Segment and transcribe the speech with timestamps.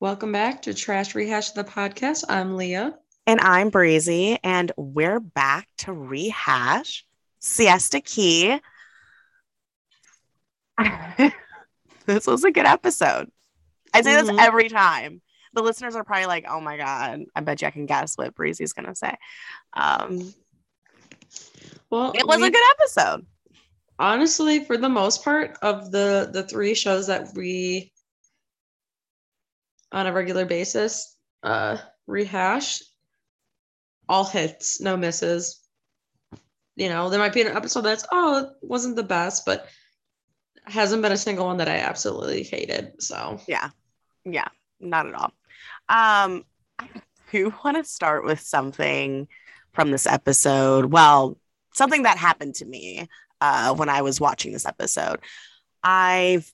[0.00, 2.24] Welcome back to Trash Rehash the podcast.
[2.28, 2.94] I'm Leah.
[3.26, 7.04] And I'm Breezy, and we're back to rehash
[7.38, 8.58] Siesta Key.
[12.06, 13.30] this was a good episode.
[13.92, 14.26] I say Mhm.
[14.26, 15.20] this every time.
[15.52, 18.34] The listeners are probably like, oh my God, I bet you I can guess what
[18.34, 19.14] Breezy's going to say.
[19.74, 20.32] Um,
[21.90, 23.26] Well, it was we- a good episode.
[23.98, 27.92] honestly, for the most part of the the three shows that we
[29.92, 32.82] on a regular basis uh rehash,
[34.08, 35.60] all hits, no misses.
[36.76, 39.68] You know, there might be an episode that's oh, it wasn't the best, but
[40.64, 43.02] hasn't been a single one that I absolutely hated.
[43.02, 43.70] So Yeah.
[44.24, 45.32] Yeah, not at all.
[45.88, 46.44] Um,
[47.32, 49.28] do want to start with something
[49.72, 50.86] from this episode.
[50.86, 51.38] Well,
[51.74, 53.08] something that happened to me
[53.40, 55.20] uh, when I was watching this episode.
[55.82, 56.52] I've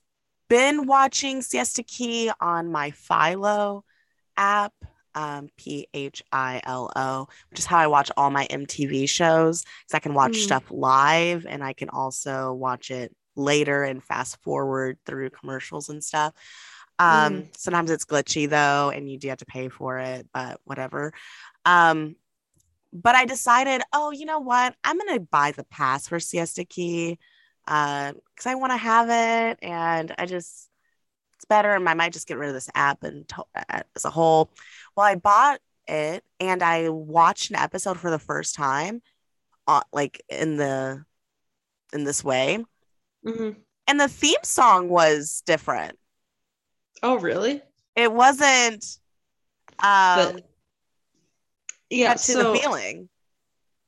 [0.49, 3.83] been watching Siesta Key on my Philo
[4.35, 4.73] app,
[5.15, 9.63] um, P H I L O, which is how I watch all my MTV shows
[9.63, 10.43] because I can watch Mm.
[10.43, 16.03] stuff live and I can also watch it later and fast forward through commercials and
[16.03, 16.33] stuff.
[16.99, 21.13] Um, sometimes it's glitchy though, and you do have to pay for it, but whatever.
[21.65, 22.15] Um,
[22.93, 24.75] but I decided, oh, you know what?
[24.83, 27.19] I'm gonna buy the pass for Siesta Key
[27.67, 30.69] because I want to have it, and I just
[31.35, 34.05] it's better, and I might just get rid of this app and to- uh, as
[34.05, 34.49] a whole.
[34.95, 39.01] Well, I bought it, and I watched an episode for the first time,
[39.67, 41.05] uh, like in the
[41.93, 42.65] in this way,
[43.25, 43.57] Mhm.
[43.87, 45.97] and the theme song was different.
[47.03, 47.61] oh really?
[47.95, 48.83] It wasn't.
[49.79, 50.49] Um, But-
[51.91, 52.13] Yeah.
[52.13, 53.07] to so the feeling.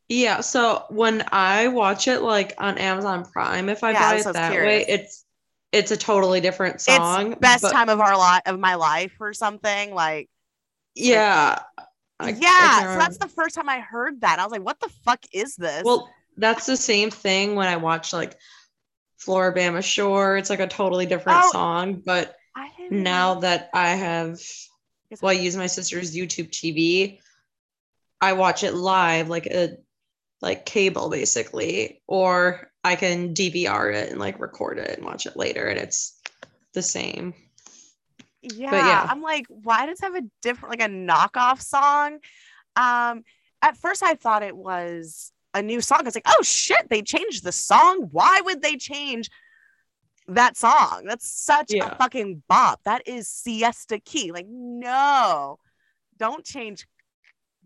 [0.10, 4.34] Yeah, so when I watch it like on Amazon Prime, if I Yeah, buy it
[4.34, 5.26] that was way, it's
[5.72, 7.34] it's a totally different song.
[7.34, 10.28] it's best but- time of our lot of my life or something like
[10.96, 11.60] Yeah.
[11.78, 11.84] I-
[12.22, 14.82] I yeah can't so that's the first time i heard that i was like what
[14.82, 18.38] the fuck is this well, that's the same thing when I watch like
[19.26, 20.38] Floribama Shore.
[20.38, 21.52] It's like a totally different Oh.
[21.52, 22.36] song, but
[22.90, 23.40] now know.
[23.42, 24.40] that I have
[25.22, 27.20] well, I use my sister's YouTube TV,
[28.22, 29.78] I watch it live like a
[30.42, 35.36] like cable basically, or I can DVR it and like record it and watch it
[35.38, 36.20] later, and it's
[36.74, 37.34] the same.
[38.42, 39.08] yeah, yeah.
[39.10, 42.20] i'm like why does it have a different like a knockoff song?
[42.76, 43.24] Um
[43.62, 46.02] at first i thought it was a new song.
[46.06, 48.08] It's like oh shit they changed the song?
[48.12, 49.30] Why would they change
[50.28, 51.06] that song?
[51.08, 51.90] That's such Yeah.
[51.92, 52.82] a fucking bop.
[52.86, 54.32] That is siesta key.
[54.32, 55.58] Like no.
[56.18, 56.88] Don't change.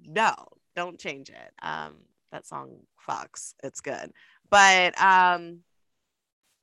[0.02, 0.34] No
[0.76, 1.52] don't change it.
[1.62, 1.98] Um
[2.34, 3.54] that song fucks.
[3.64, 4.12] It's good.
[4.50, 5.60] But um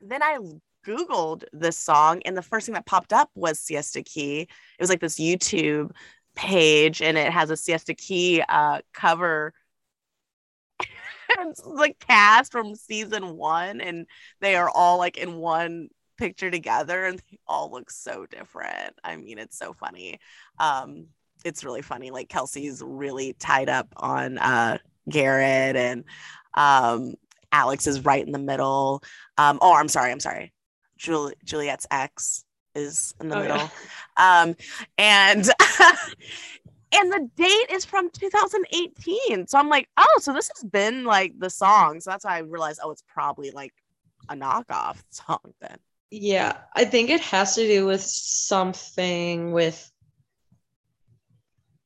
[0.03, 0.39] then i
[0.87, 4.41] googled this song and the first thing that popped up was siesta key.
[4.43, 4.49] It
[4.81, 5.91] was like this youtube
[6.35, 9.53] page and it has a siesta key uh cover
[11.29, 14.07] the cast from season one and
[14.41, 18.95] they are all like in one picture together and they all look so different.
[19.03, 20.19] I mean it's so funny.
[20.59, 21.07] Um
[21.45, 22.11] it's really funny.
[22.11, 24.79] Like kelsey's really tied up on uh
[25.09, 26.05] garrett and
[26.55, 27.15] um
[27.53, 29.03] alex is right in the middle.
[29.39, 30.53] Um oh i'm sorry i'm sorry.
[30.99, 32.45] Jul- juliet's ex
[32.75, 33.49] is in the Oh, yeah.
[33.49, 33.71] middle.
[34.17, 34.55] Um
[34.99, 35.45] and
[36.93, 41.33] and the date is from 2018 so i'm like oh so this has been like
[41.39, 42.01] the song.
[42.01, 43.73] So that's why i realized oh it's probably like
[44.29, 45.77] a knockoff song then.
[46.13, 49.91] Yeah, I think it has to do with something with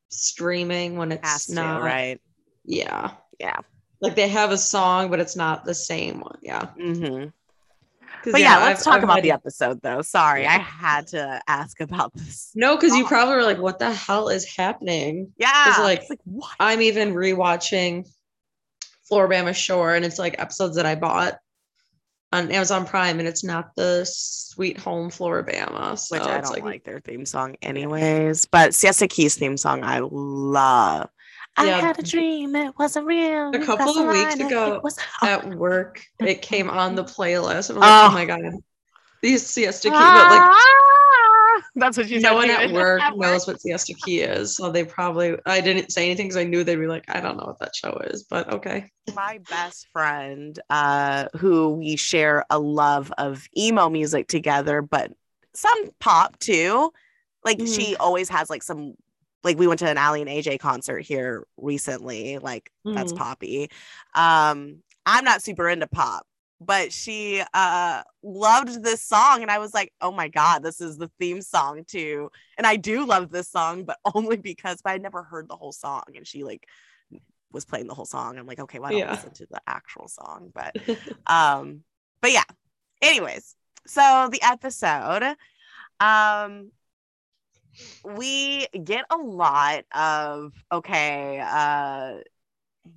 [0.08, 1.82] streaming when it's not.
[1.82, 2.20] right
[2.64, 3.58] Yeah, yeah
[4.00, 6.38] like they have a song, but it's not the same one.
[6.42, 7.28] Yeah, mm-hmm.
[8.30, 10.54] but yeah, I've- let's talk I've about the episode though sorry Yeah.
[10.54, 14.28] i had to ask about this No, because you probably were like, "What the hell
[14.28, 18.06] is happening?" yeah like- it's like what I'm even rewatching
[19.10, 21.38] Floribama Shore, and it's like episodes that I bought
[22.32, 25.98] on Amazon Prime, and it's not the Sweet Home Floribama.
[25.98, 28.46] So which I it's don't like, their theme song anyways.
[28.46, 31.10] But Siesta Key's theme song I love.
[31.56, 31.80] I Yeah.
[31.80, 33.50] had a dream, it wasn't real.
[33.54, 37.04] A couple crossed of weeks line, ago, it was At work, it came on the
[37.04, 38.08] playlist, and I was like, Oh.
[38.08, 38.52] "Oh my god,
[39.22, 41.62] these Siesta Key!" But like, Ah!
[41.76, 44.84] that's what you no one at work At knows what Siesta Key is, so they
[44.84, 47.60] probably I didn't say anything because I knew they'd be like, "I don't know what
[47.60, 48.90] that show is," but okay.
[49.14, 55.12] my best friend uh who we share a love of emo music together but
[55.54, 56.90] some pop too
[57.44, 57.76] like Mhm.
[57.76, 58.94] she always has like some
[59.44, 63.16] like we went to an Aly and AJ concert here recently like that's Mhm.
[63.16, 63.70] poppy
[64.14, 66.26] um I'm not super into pop
[66.60, 70.96] but she uh loved this song and I was like, "Oh my god, this is
[70.96, 74.98] the theme song too." And I do love this song, but only because but I
[74.98, 76.66] never heard the whole song and she like
[77.52, 78.38] was playing the whole song.
[78.38, 79.10] I'm like, "Okay, why don't yeah.
[79.10, 80.74] listen to the actual song?" But
[81.26, 81.82] um
[82.20, 82.44] but yeah.
[83.02, 83.56] Anyways,
[83.86, 85.36] so the episode
[86.00, 86.70] um
[88.04, 92.18] we get a lot of okay, uh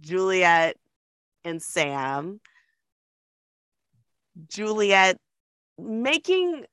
[0.02, 0.78] Juliet
[1.44, 2.40] and Sam
[4.50, 5.18] Juliet
[5.78, 6.66] making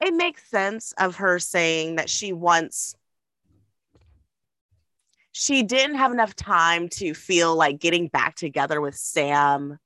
[0.00, 2.94] it makes sense of her saying that she wants
[5.32, 9.78] she didn't have enough time to feel like getting back together with Sam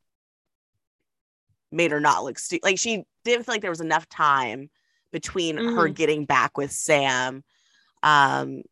[1.73, 2.65] made her not look stupid.
[2.65, 4.71] Like she didn't feel like there was enough time
[5.13, 5.77] between mm-hmm.
[5.77, 7.43] her getting back with Sam
[8.03, 8.63] um,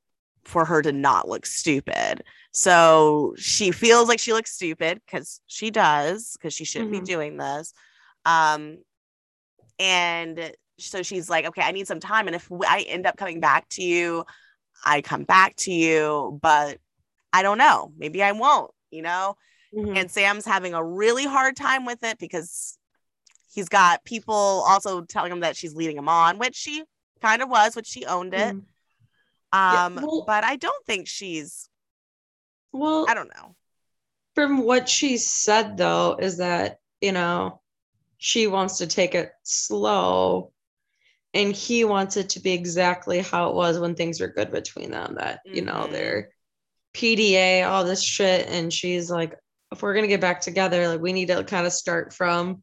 [0.45, 2.23] for her to not look stupid.
[2.53, 7.05] So she feels like she looks stupid because she does, because she shouldn't mm-hmm.
[7.05, 7.73] be doing this.
[8.25, 8.79] Um,
[9.79, 12.27] and so she's like, okay, I need some time.
[12.27, 14.25] And if I end up coming back to you,
[14.85, 16.79] I come back to you, but
[17.33, 17.93] I don't know.
[17.97, 19.37] Maybe I won't, you know?
[19.75, 19.97] Mm-hmm.
[19.97, 22.78] And Sam's having a really hard time with it because
[23.53, 26.83] he's got people also telling him that she's leading him on, which she
[27.21, 28.55] kind of was, which she owned it.
[28.55, 28.59] Mm-hmm.
[29.51, 31.69] Um, yeah, well, but I don't think she's
[32.73, 33.55] well, I don't know.
[34.35, 37.61] From what she said though, is that, you know,
[38.19, 40.53] she wants to take it slow
[41.35, 44.91] and he wants it to be exactly how it was when things were good between
[44.91, 45.57] them that mm-hmm.
[45.57, 45.93] you know mm-hmm.
[45.93, 46.31] they're
[46.95, 49.37] pda all this shit and she's like
[49.73, 52.63] if we're gonna get back together like we need to kind of start from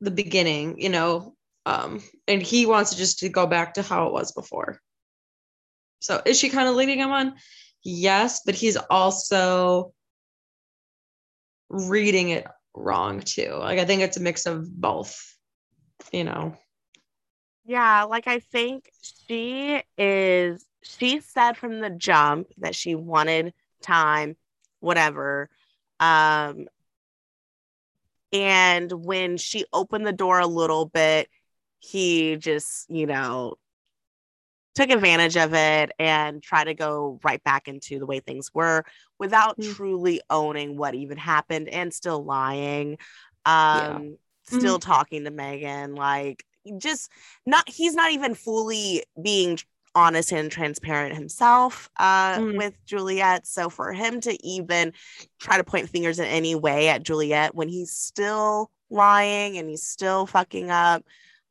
[0.00, 1.34] the beginning you know
[1.66, 4.80] um and he wants to just to go back to how it was before
[6.00, 7.34] so is she kind of leading him on?
[7.82, 9.92] Yes, but he's also
[11.68, 13.54] reading it wrong too.
[13.58, 15.36] Like I think it's a mix of both,
[16.12, 16.56] you know.
[17.64, 23.52] Yeah, like I think she is she said from the jump that she wanted
[23.82, 24.36] time,
[24.80, 25.50] whatever.
[26.00, 26.66] Um
[28.32, 31.28] and when she opened the door a little bit,
[31.78, 33.56] he just, you know,
[34.74, 38.84] took advantage of it and try to go right back into the way things were
[39.18, 39.72] without mm-hmm.
[39.72, 42.92] truly owning what even happened and still lying
[43.46, 44.58] um yeah.
[44.58, 44.90] still mm-hmm.
[44.90, 46.44] talking to megan like
[46.78, 47.10] just
[47.46, 49.58] not he's not even fully being
[49.94, 52.56] honest and transparent himself uh, mm.
[52.56, 53.46] with Juliet.
[53.46, 54.92] So for him to even
[55.40, 59.82] try to point fingers in any way at Juliet when he's still lying and he's
[59.82, 61.04] still fucking up,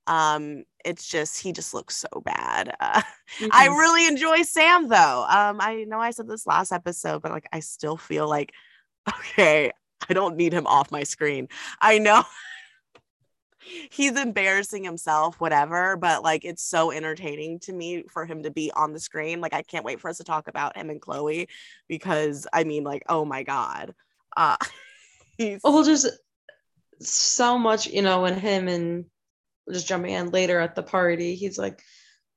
[0.07, 2.75] um, it's just he just looks so bad.
[2.81, 3.01] Uh,
[3.37, 3.47] mm-hmm.
[3.51, 5.25] I really enjoy Sam though.
[5.29, 8.51] Um, I know I said this last episode, but like I still feel like
[9.07, 9.71] okay,
[10.09, 11.47] I don't need him off my screen.
[11.79, 12.23] I know
[13.91, 18.71] he's embarrassing himself, whatever, but like it's so entertaining to me for him to be
[18.75, 19.41] on the screen.
[19.41, 21.47] Like I can't wait for us to talk about him and Chloe
[21.87, 23.93] because I mean, like, oh my god.
[24.35, 24.57] Uh
[25.37, 26.07] he's well just
[27.01, 29.05] so much, you know, when him and
[29.71, 31.81] just jumping in later at the party, he's like,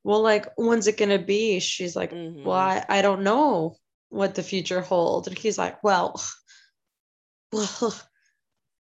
[0.04, 1.60] Well, like, when's it gonna be?
[1.60, 2.44] She's like, mm-hmm.
[2.44, 3.76] Well, I, I don't know
[4.08, 5.28] what the future holds.
[5.28, 6.20] And he's like, Well,
[7.52, 7.94] well,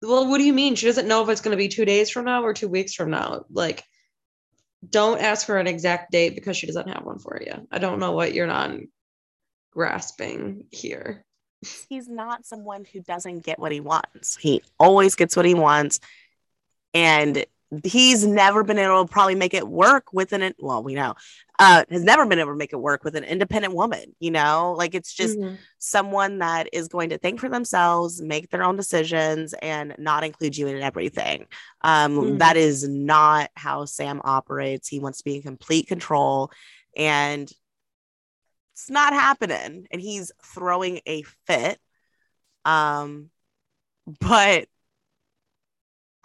[0.02, 0.76] well, what do you mean?
[0.76, 3.12] She doesn't know if it's gonna be two days from now or two weeks from
[3.12, 3.46] now.
[3.50, 3.84] Like,
[4.88, 7.68] don't ask for an exact date because she doesn't have one for you.
[7.72, 8.72] I don't know what you're not
[9.72, 11.26] grasping here.
[11.90, 14.38] He's not someone who doesn't get what he wants.
[14.38, 16.00] He always gets what he wants.
[16.94, 17.46] And
[17.84, 21.14] he's never been able to probably make it work with an well we know
[21.60, 24.74] uh has never been able to make it work with an independent woman you know
[24.78, 25.56] like it's just mm-hmm.
[25.78, 30.58] someone that is going to think for themselves make their own decisions and not include
[30.58, 31.46] you in everything
[31.82, 32.38] um mm-hmm.
[32.38, 36.50] that is not how sam operates he wants to be in complete control
[36.96, 37.52] and
[38.74, 41.80] it's not happening and he's throwing a fit
[42.64, 43.30] um
[44.22, 44.68] but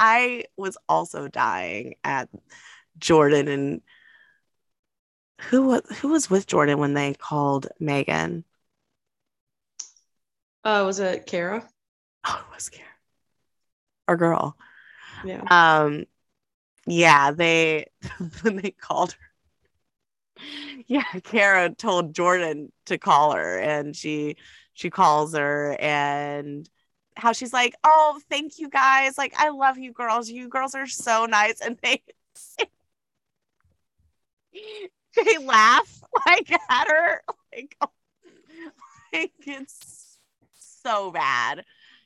[0.05, 2.29] I was also dying at
[2.99, 3.83] Jordan and
[5.43, 8.45] who was who was with Jordan when they called Megan?
[10.65, 11.69] Uh, was it Kara?
[12.25, 12.89] Oh, it was Kara.
[14.07, 14.57] Our girl.
[15.25, 15.43] Yeah.
[15.51, 16.05] Um,
[16.87, 17.87] yeah, they
[18.43, 19.33] when they called her.
[20.87, 24.37] Yeah, Kara told Jordan to call her, and she
[24.73, 26.69] she calls her, and
[27.17, 29.19] how she's like, "Oh, thank you guys.
[29.19, 30.31] Like, I love you girls.
[30.31, 32.03] You girls are so nice." And they
[35.17, 37.23] they laugh like at her,
[37.55, 37.77] like,
[39.13, 40.19] like it's
[40.59, 41.65] so bad.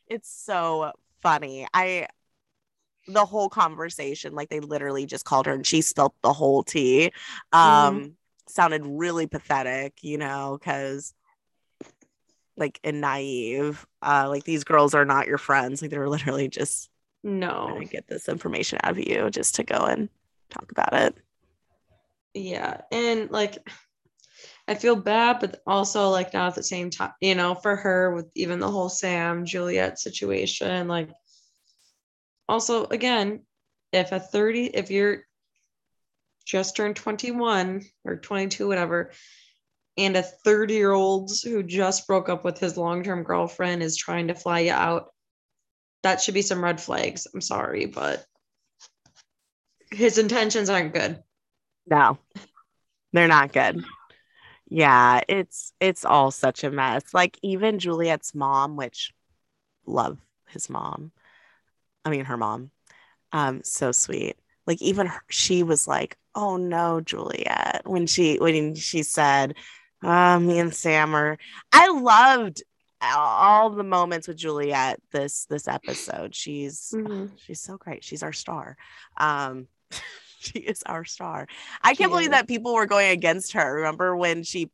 [0.09, 1.67] it's so funny.
[1.75, 2.09] I
[3.09, 7.13] the whole conversation, like they literally just called her and she spelt the whole tea.
[7.53, 8.13] Um, mm
[8.49, 11.13] sounded really pathetic, you know, because
[12.57, 13.87] like and naive.
[14.03, 15.83] Uh, like these girls are not your friends.
[15.83, 16.91] Like they're literally just
[17.23, 20.09] no get this information out of you just to go and
[20.51, 21.17] talk about it.
[22.35, 23.59] Yeah, and like
[24.69, 28.15] I feel bad, but also like not at the same time, you know, for her
[28.15, 30.89] with even the whole Sam Juliet situation.
[30.89, 31.11] Like,
[32.49, 33.45] also, again,
[33.93, 35.23] if a 30, if you're
[36.45, 39.13] just turned 21 or 22, whatever,
[39.99, 43.97] and a 30 year old who just broke up with his long term girlfriend is
[43.97, 45.13] trying to fly you out,
[46.03, 47.27] that should be some red flags.
[47.33, 48.25] I'm sorry, but
[49.91, 51.23] his intentions aren't good.
[51.87, 52.19] No,
[53.13, 53.85] they're not good.
[54.69, 57.15] Yeah it's it's all such a mess.
[57.15, 59.13] Like even juliet's mom which
[59.87, 61.13] love his mom.
[62.05, 62.71] I mean her mom.
[63.33, 64.37] Um so sweet.
[64.67, 69.55] Like even her, she was like oh no juliet when she when she said
[70.03, 71.39] uh, me and sam are
[71.73, 72.63] i loved
[73.01, 77.27] all the moments with juliet this this episode she's mm-hmm.
[77.37, 78.77] she's so great she's our star
[79.17, 79.67] um
[80.39, 81.47] she is our star.
[81.83, 83.77] I can't believe that people were going against her.
[83.77, 84.71] Remember when she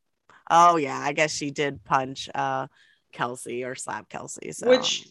[0.50, 2.66] oh yeah, I guess she did punch uh
[3.12, 4.52] Kelsey or slap Kelsey.
[4.52, 5.08] So which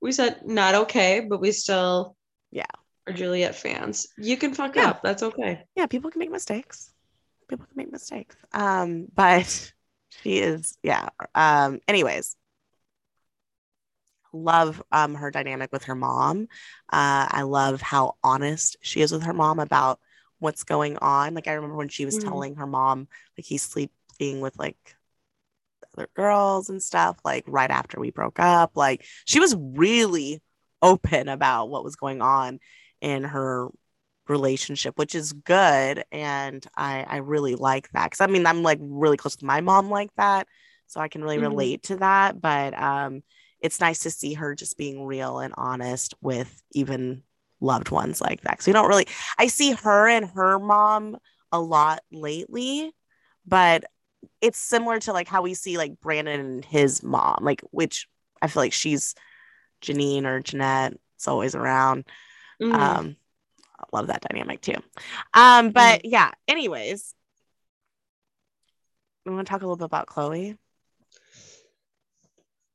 [0.00, 2.16] we said not okay, but we still
[2.50, 2.66] yeah
[3.06, 4.08] are Juliet fans.
[4.16, 4.90] You can fuck yeah.
[4.90, 5.02] up.
[5.02, 5.62] That's okay.
[5.76, 6.92] Yeah, people can make mistakes.
[7.52, 8.34] People can make mistakes.
[8.54, 9.74] Um, but
[10.08, 11.10] she is, yeah.
[11.34, 12.34] Um, anyways,
[14.32, 16.48] love um, her dynamic with her mom.
[16.90, 20.00] Uh, I love how honest she is with her mom about
[20.38, 21.34] what's going on.
[21.34, 22.26] Like I remember when she was mm-hmm.
[22.26, 23.06] telling her mom
[23.36, 24.96] like he's sleeping with like
[25.94, 27.18] other girls and stuff.
[27.22, 30.40] Like right after we broke up, like she was really
[30.80, 32.60] open about what was going on
[33.02, 33.68] in her
[34.28, 36.04] relationship, which is good.
[36.12, 39.60] And I I really like that because I mean I'm like really close to my
[39.60, 40.46] mom like that,
[40.86, 41.46] so I can really mm-hmm.
[41.48, 42.40] relate to that.
[42.40, 43.22] But um
[43.60, 47.22] it's nice to see her just being real and honest with even
[47.60, 48.60] loved ones like that.
[48.60, 49.06] So you don't really,
[49.38, 51.16] I see her and her mom
[51.52, 52.92] a lot lately,
[53.46, 53.84] but
[54.40, 58.08] it's similar to like how we see like Brandon and his mom, like which
[58.42, 59.14] I feel like she's
[59.80, 60.94] Janine or Jeanette.
[61.16, 62.04] It's always around.
[62.60, 62.74] Mm-hmm.
[62.74, 63.16] Um,
[63.92, 64.76] love that dynamic too.
[65.34, 66.10] Um, but mm-hmm.
[66.10, 67.14] yeah, anyways,
[69.24, 70.56] we want to talk a little bit about Chloe.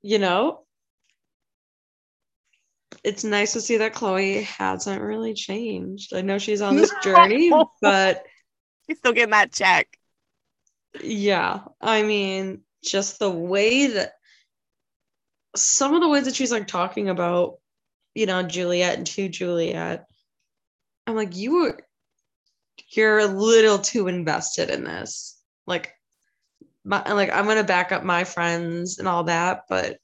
[0.02, 0.62] You know,
[3.04, 6.14] it's nice to see that Chloe hasn't really changed.
[6.14, 8.24] I know she's on this journey, but
[8.88, 9.88] she's still getting that check.
[11.02, 11.62] Yeah.
[11.82, 14.14] I mean, just the way that
[15.56, 17.56] some of the ways that she's like talking about,
[18.14, 20.06] you know, Juliet and to Juliet,
[21.08, 21.80] I'm like, you were
[22.90, 25.42] you're a little too invested in this.
[25.66, 25.94] Like
[26.84, 29.98] my, like I'm gonna back up my friends and all that, but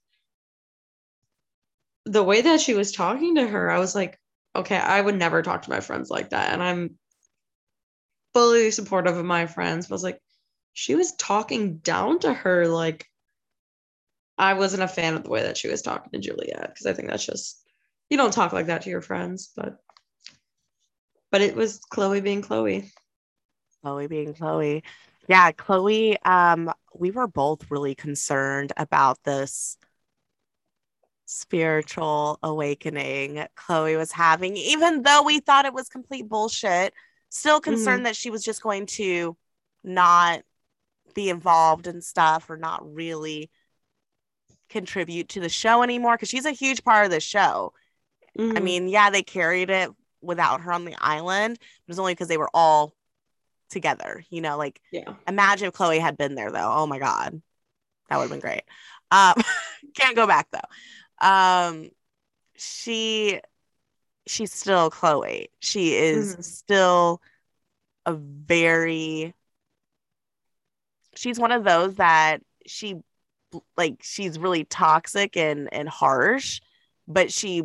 [2.06, 4.20] the way that she was talking to her, I was like,
[4.56, 6.54] okay, I would never talk to my friends like that.
[6.54, 6.98] And I'm
[8.34, 9.88] fully supportive of my friends.
[9.88, 10.22] But I was like,
[10.74, 12.68] she was talking down to her.
[12.68, 13.08] Like,
[14.38, 16.94] I wasn't a fan of the way that she was talking to Juliet because I
[16.94, 17.64] think that's just,
[18.10, 19.52] you don't talk like that to your friends.
[19.56, 19.78] But,
[21.34, 22.92] but it was Chloe being Chloe.
[23.82, 24.84] Chloe being Chloe.
[25.28, 29.80] Yeah, Chloe, um, we were both really concerned about this
[31.26, 36.94] spiritual awakening Chloe was having, even though we thought it was complete bullshit,
[37.30, 38.04] still concerned mm-hmm.
[38.04, 39.36] that she was just going to
[39.84, 40.44] not
[41.16, 43.50] be involved in stuff or not really
[44.70, 47.74] contribute to the show anymore because she's a huge part of the show.
[48.38, 48.56] Mm-hmm.
[48.56, 49.90] I mean, yeah, they carried it
[50.24, 52.94] without her on the island, it was only because they were all
[53.70, 55.14] together, you know, like yeah.
[55.28, 56.72] imagine if Chloe had been there though.
[56.72, 57.42] Oh my God.
[58.10, 58.64] That would have been great.
[59.12, 59.36] Um,
[59.96, 60.60] can't go back though
[61.24, 61.90] um
[62.58, 63.40] she
[64.28, 65.50] she's still Chloe.
[65.60, 66.42] She is mm-hmm.
[66.42, 67.22] still
[68.06, 69.34] a very
[71.16, 72.96] she's one of those that she
[73.78, 76.62] like she's really toxic and and harsh,
[77.08, 77.64] but she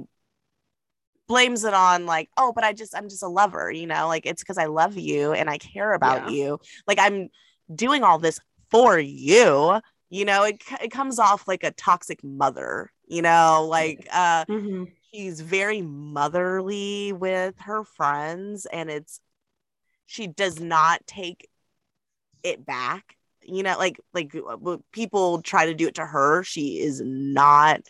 [1.29, 4.27] blames it on like, oh, but I just I'm just a lover, you know, like
[4.27, 6.37] it's because I love you and I care about yeah.
[6.37, 6.61] you.
[6.87, 7.29] Like I'm
[7.73, 9.81] doing all this for you.
[10.11, 14.85] You know, it it comes off like a toxic mother, you know like uh mm-hmm.
[15.13, 19.21] she's very motherly with her friends and it's
[20.07, 21.49] she does not take
[22.43, 24.33] it back you know like like
[24.93, 27.81] people try to do it to her she is not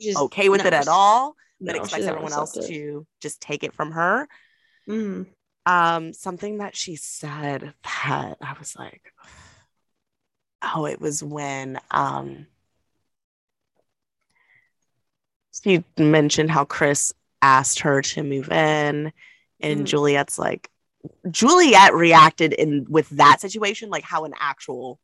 [0.00, 2.68] She's okay with no, it at all, no, but she expects everyone else it.
[2.68, 4.28] to just take it from her.
[4.88, 5.26] Mhm.
[5.64, 9.12] Um, something that she said that I was like,
[10.62, 12.46] oh, it was when um
[15.62, 19.12] she mentioned how Chris asked her to move in,
[19.60, 19.86] and Mhm.
[19.86, 20.70] Juliet's like,
[21.30, 25.00] Juliet reacted in with that situation like how an actual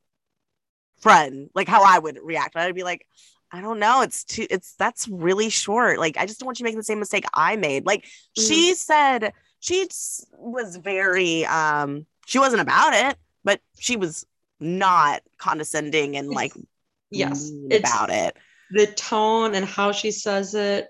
[1.01, 2.57] friend, like how I would react.
[2.57, 3.07] I'd be like,
[3.53, 5.99] I don't know, it's too, it's that's really short.
[5.99, 7.85] Like, I just don't want you making the same mistake I made.
[7.85, 9.89] Like, she said she
[10.39, 14.25] was very, um, she wasn't about it, but she was
[14.59, 16.53] not condescending and like
[17.11, 18.37] Yes, about it.
[18.71, 20.89] the tone and how she says it,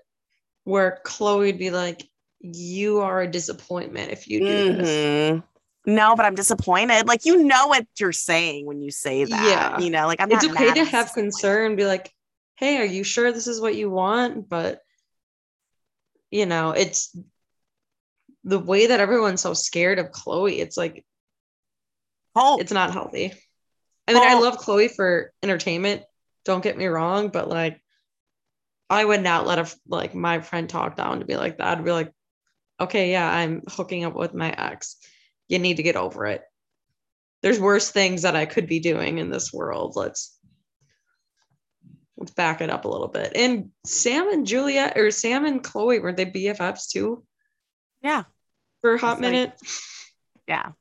[0.63, 2.07] where Chloe would be like,
[2.39, 5.43] "You are a disappointment if you do this." Mhm.
[5.85, 7.07] No, but I'm disappointed.
[7.07, 9.31] Like you know what you're saying when you say that.
[9.31, 9.79] Yeah.
[9.81, 12.13] You know, like I'm It's okay to have concern, be like,
[12.55, 14.81] "Hey, are you sure this is what you want?" But
[16.31, 17.15] you know, it's
[18.43, 20.59] the way that everyone's so scared of Chloe.
[20.59, 21.05] It's like
[22.35, 22.61] Hope.
[22.61, 23.33] it's not healthy.
[24.07, 26.03] I mean, I love Chloe for entertainment.
[26.43, 27.81] Don't get me wrong, but like,
[28.89, 31.77] I would not let a like my friend talk down to be like that.
[31.77, 32.11] I'd be like,
[32.79, 34.97] okay, yeah, I'm hooking up with my ex.
[35.47, 36.41] You need to get over it.
[37.41, 39.93] There's worse things that I could be doing in this world.
[39.95, 40.32] Let's
[42.31, 43.33] back it up a little bit.
[43.35, 47.23] And Sam and Julia or Sam and Chloe were they BFFs too
[48.01, 48.23] yeah.
[48.81, 49.53] for a hot It's like- minute?
[50.47, 50.71] Yeah.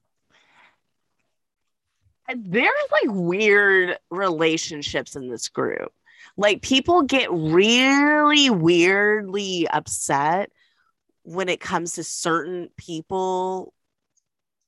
[2.34, 5.92] There's like weird relationships in this group.
[6.36, 10.50] Like people get really weirdly upset
[11.24, 13.74] when it comes to certain people,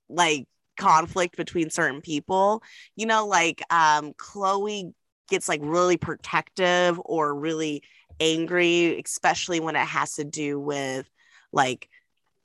[0.09, 2.63] like conflict between certain people.
[2.97, 4.93] You know, like um Chloe
[5.29, 7.83] gets like really protective or really
[8.21, 11.09] angry, especially when it has to do with
[11.53, 11.89] like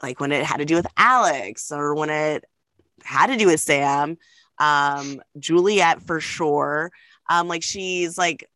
[0.01, 2.45] like when it had to do with Alex or when it
[3.03, 4.17] had to do with Sam,
[4.59, 6.91] um, Juliet for sure.
[7.29, 8.49] Um, like she's like,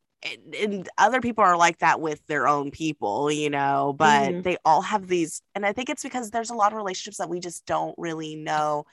[0.57, 4.43] and, other people are like that with their own people, you know, but Mhm.
[4.43, 7.29] they all have these, and I think it's because there's a lot of relationships that
[7.29, 8.85] we just don't really know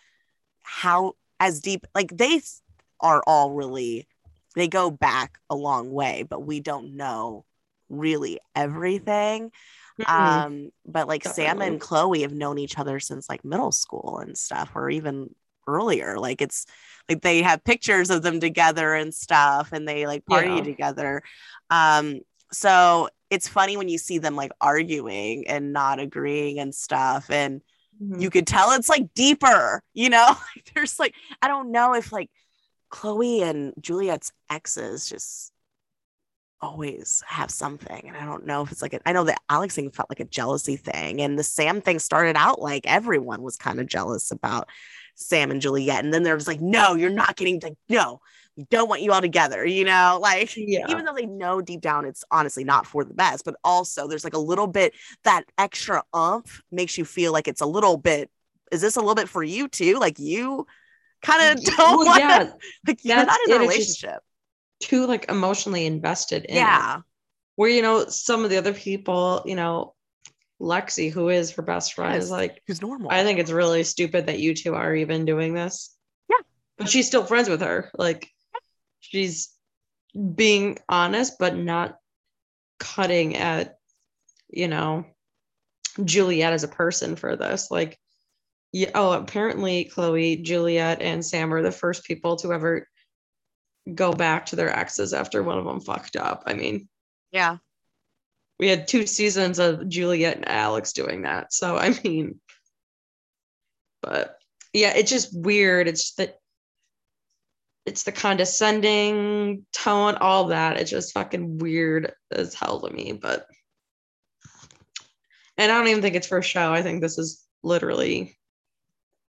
[0.63, 2.41] how as deep, like they
[3.01, 4.09] are all really,
[4.57, 7.45] they go back a long way, but we don't know
[7.89, 9.53] really everything.
[9.99, 10.43] Mhm.
[10.45, 14.37] Um, but like Sam and Chloe have known each other since like middle school and
[14.37, 15.35] stuff, or even
[15.67, 16.19] earlier.
[16.19, 16.67] Like it's
[17.09, 20.63] like they have pictures of them together and stuff, and they like party Yeah.
[20.63, 21.23] together.
[21.71, 22.21] Um,
[22.53, 27.61] so it's funny when you see them like arguing and not agreeing and stuff, and
[28.01, 28.21] Mhm.
[28.21, 30.27] you could tell it's like deeper, you know.
[30.57, 32.31] Like, There's like I don't know if like
[32.91, 35.53] Chloe and Juliet's exes just
[36.63, 39.75] always have something and i don't know if it's like a, i know that alex
[39.75, 43.57] thing felt like a jealousy thing and the sam thing started out like everyone was
[43.57, 44.69] kind of jealous about
[45.15, 48.21] sam and juliet and then there was like no you're not getting like no
[48.57, 50.85] we don't want you all together you know like yeah.
[50.89, 54.25] even though they know deep down it's honestly not for the best but also there's
[54.25, 54.93] like a little bit
[55.25, 58.31] that extra umph makes you feel like it's a little bit
[58.71, 60.67] is this a little bit for you too like you
[61.23, 62.53] kind of don't well, want yeah,
[62.87, 64.23] like you're that's not in a it, it's just- relationship
[64.81, 66.59] too like emotionally invested in it.
[66.61, 67.01] yeah
[67.57, 69.95] where you know some of the other people you know
[70.59, 72.25] lexi who is her best friend Yes.
[72.25, 75.53] is like who's normal i think it's really stupid that you two are even doing
[75.53, 75.95] this
[76.31, 76.37] Yeah.
[76.79, 78.27] but she's still friends with her like
[79.01, 79.51] she's
[80.35, 81.97] being honest but not
[82.79, 83.77] cutting at
[84.49, 85.05] you know
[86.05, 87.99] juliet as a person for this like
[88.73, 92.87] yeah oh apparently chloe juliet and sam are the first people to ever
[93.95, 96.89] go back to their exes after one of them fucked up i mean
[97.33, 97.57] yeah
[98.61, 101.51] we had two seasons of Juliet and Alex doing that.
[101.53, 102.39] So I mean,
[104.03, 104.37] but
[104.75, 105.89] yeah, it's just weird.
[105.89, 106.37] It's that
[107.87, 110.77] it's the condescending tone, all that.
[110.77, 113.13] It's just fucking weird as hell to me.
[113.15, 113.47] But
[115.57, 116.71] and I don't even think it's for show.
[116.71, 118.37] I think this is literally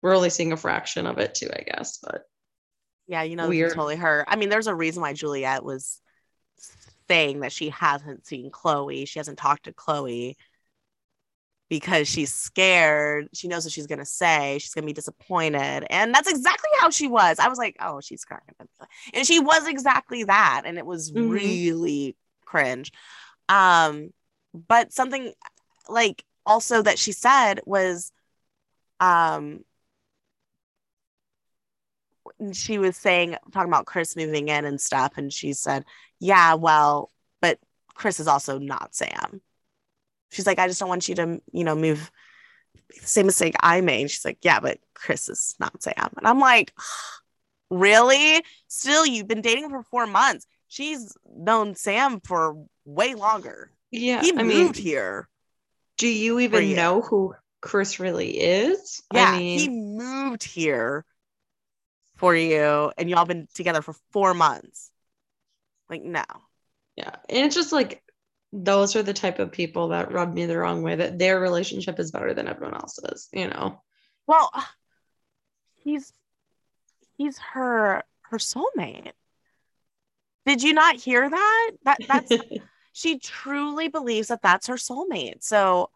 [0.01, 1.99] we're only seeing a fraction of it too, I guess.
[2.01, 2.23] But
[3.07, 3.73] Yeah, you know, Weird.
[3.73, 4.25] totally her.
[4.27, 6.01] I mean, there's a reason why Juliet was
[7.07, 9.05] saying that she hasn't seen Chloe.
[9.05, 10.37] She hasn't talked to Chloe
[11.69, 13.29] because she's scared.
[13.33, 14.57] She knows what she's gonna say.
[14.59, 17.39] She's gonna be disappointed, and that's exactly how she was.
[17.39, 18.41] I was like, oh, she's crying,
[19.13, 21.29] and she was exactly that, and it was Mhm.
[21.29, 22.91] really cringe.
[23.47, 24.13] Um,
[24.53, 25.33] but something
[25.87, 28.11] like also that she said was,
[28.99, 29.63] um,
[32.53, 35.85] she was saying talking about Chris moving in and stuff, and she said,
[36.19, 37.59] "Yeah, well, but
[37.95, 39.41] Chris is also not Sam.
[40.31, 42.09] She's like, I just don't want you to, you know, move
[42.89, 44.09] the same mistake I made.
[44.09, 46.09] She's like, yeah, but Chris is not Sam.
[46.17, 46.73] And I'm like,
[47.69, 48.43] really?
[48.67, 50.47] Still, you've been dating for four months.
[50.67, 53.71] She's known Sam for way longer.
[53.91, 54.21] Yeah.
[54.21, 55.27] He I moved mean, here.
[55.97, 59.03] do you even know who Chris really is?
[59.13, 61.05] Yeah, I mean, he moved here
[62.21, 64.91] for you, and y'all been together for four months.
[65.89, 66.23] Like, no.
[66.95, 67.15] yeah.
[67.27, 68.03] And it's just like
[68.53, 71.99] those are the type of people that rub me the wrong way that their relationship
[71.99, 73.81] is better than everyone else's, you know?
[74.27, 74.51] Well,
[75.83, 76.13] he's
[77.17, 79.13] he's her her soulmate.
[80.45, 81.71] Did you not hear that?
[81.85, 82.31] That that's
[82.93, 85.43] she truly believes that that's her soulmate.
[85.43, 85.89] So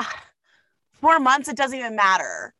[0.00, 0.24] ah,
[1.00, 2.52] four months, it doesn't even matter.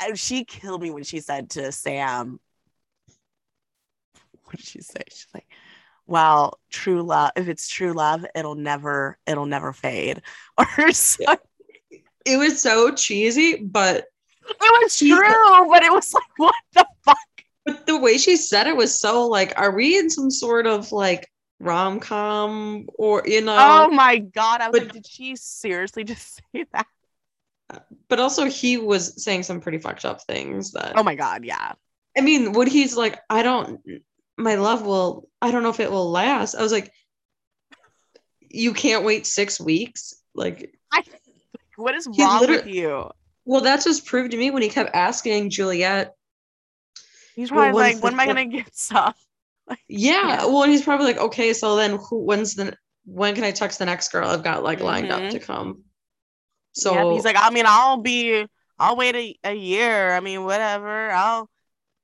[0.00, 2.38] Uh, she killed me when she said to Sam,
[4.44, 5.02] what did she say?
[5.08, 5.46] She's like,
[6.06, 10.22] well, true love, if it's true love, it'll never, it'll never fade.
[10.58, 11.24] Or so,
[12.26, 14.04] it was so cheesy, but
[14.48, 17.16] it was true, but it was like, what the fuck?
[17.64, 20.92] but the way she said it was so like, are we in some sort of
[20.92, 23.56] like rom com or you know?
[23.58, 24.60] Oh my god.
[24.60, 26.86] I was but- like, did she seriously just say that?
[28.08, 31.72] But also he was saying some pretty fucked up things that Oh my god, yeah.
[32.16, 33.80] I mean, when he's like, I don't,
[34.36, 36.54] my love will, I don't know if it will last.
[36.56, 36.90] I was like,
[38.40, 40.14] you can't wait six weeks.
[40.34, 41.02] Like, I
[41.76, 43.10] what is wrong with you?
[43.44, 46.14] well, that just proved to me when he kept asking Juliet,
[47.36, 49.14] He's probably when's like, when am I gonna get some?
[49.68, 50.46] yeah, Yeah.
[50.46, 53.86] well, he's probably like, okay, so then who, when's the, when can I text the
[53.86, 55.26] next girl I've got like lined Mhm.
[55.26, 55.84] up to come?
[56.72, 58.46] So So he's like, I mean, I'll be,
[58.78, 60.12] I'll wait a, a year.
[60.12, 61.10] I mean, whatever.
[61.10, 61.48] I'll.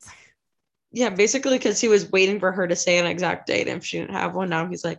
[0.93, 3.69] yeah, basically because he was waiting for her to say an exact date.
[3.69, 4.99] And if she didn't have one, now he's like,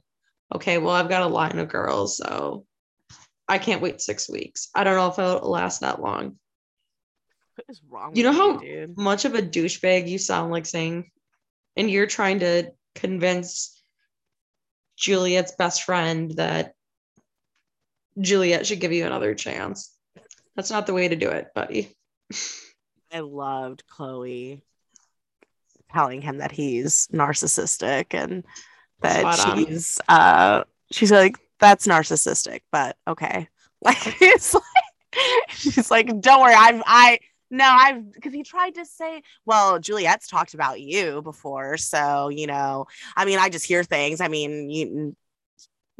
[0.53, 2.65] okay, well, I've got a line of girls, so
[3.47, 4.69] I can't wait six weeks.
[4.75, 6.37] I don't know if it'll last that long.
[7.55, 8.15] What is wrong?
[8.15, 8.97] You know how- dude?
[8.97, 11.09] Much of a douchebag you sound like saying,
[11.75, 13.81] and you're trying to convince
[14.97, 16.73] Juliet's best friend that
[18.19, 19.95] Juliet should give you another chance.
[20.55, 21.95] That's not the way to do it, buddy.
[23.11, 24.63] I loved Chloe
[25.93, 28.43] telling him that he's narcissistic and
[29.01, 29.65] that Spot on.
[29.65, 33.47] she's uh she's like that's narcissistic, but okay.
[33.79, 34.63] Like it's like
[35.49, 37.19] she's like, don't worry, I've I
[37.51, 42.47] no, I've because he tried to say, well, Juliet's talked about you before, so you
[42.47, 44.19] know, I mean, I just hear things.
[44.19, 45.15] I mean, you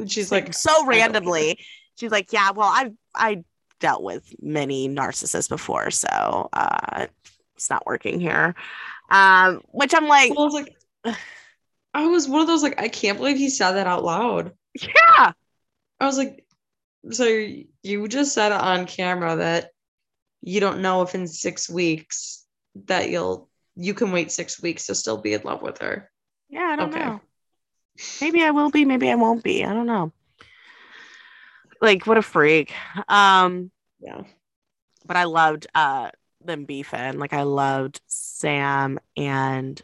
[0.07, 1.59] she's like like, so randomly.
[1.97, 3.43] She's like, yeah, well, I've I
[3.79, 7.07] dealt with many narcissists before, so uh
[7.55, 8.55] it's not working here.
[9.09, 10.75] Um, which I'm like, I was like,
[11.93, 14.51] I was one of those like, I can't believe he said that out loud.
[14.79, 15.31] yeah,
[15.99, 16.45] I was like,
[17.09, 19.71] so you just said on camera that
[20.41, 22.45] you don't know if in six weeks
[22.85, 26.11] that you'll you can wait six weeks to still be in love with her.
[26.49, 26.99] yeah, I don't Okay.
[26.99, 27.21] know.
[28.21, 29.65] Maybe I will be, maybe I won't be.
[29.65, 30.11] I don't know.
[31.81, 32.73] Like, what a freak.
[33.07, 34.23] Um, Yeah.
[35.05, 36.11] but I loved uh
[36.43, 37.19] them beefing.
[37.19, 39.81] Like I loved Sam and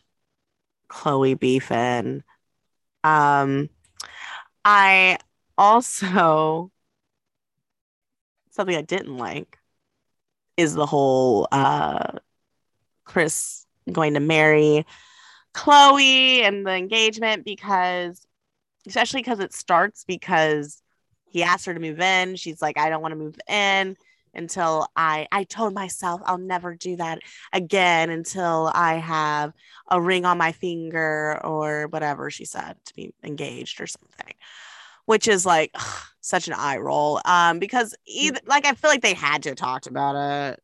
[0.89, 2.23] Chloe beefing.
[3.03, 3.69] Um
[4.65, 5.17] I
[5.57, 6.71] also
[8.51, 9.59] something I didn't like
[10.57, 12.19] is the whole uh
[13.05, 14.85] Chris going to marry
[15.53, 18.25] Chloe and the engagement because
[18.87, 20.82] especially because it starts because
[21.33, 22.35] he asked her to move in.
[22.35, 23.97] She's like, I don't want to move in
[24.35, 27.19] until I I told myself I'll never do that
[27.51, 29.53] again until I have
[29.89, 34.33] a ring on my finger or whatever she said to be engaged or something.
[35.05, 35.75] Which is like
[36.21, 37.19] such an eye roll.
[37.25, 40.59] Um, because either like I feel like they had to have talked about it.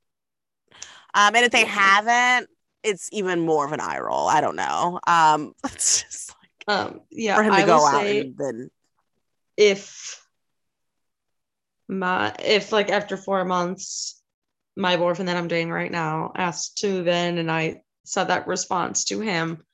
[1.15, 2.47] Um, and if they haven't,
[2.83, 4.27] it's even more of an eye roll.
[4.27, 4.99] I don't know.
[5.07, 7.35] Um, it's just like Um, yeah.
[7.35, 8.69] for him to I go out say and then
[9.57, 10.25] if
[11.89, 14.21] my if like after four months,
[14.77, 19.03] my boyfriend that I'm dating right now asked to then and I said that response
[19.05, 19.65] to him